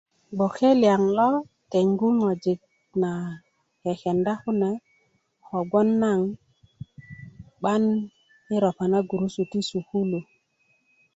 [0.35, 1.29] gboke liyaŋ lo
[1.71, 2.59] tengu ŋwajik
[3.01, 3.11] na
[3.81, 4.71] kekenda kune
[5.45, 6.19] kogwon naŋ
[7.59, 7.83] 'ban
[8.53, 10.19] i ropa na gurusu ti sukulu